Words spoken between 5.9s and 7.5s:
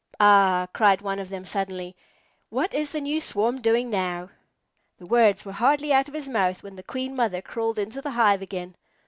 out of his mouth when the Queen Mother